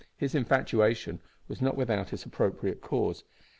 [0.17, 3.23] His "infatuation" was not without its appropriate cause.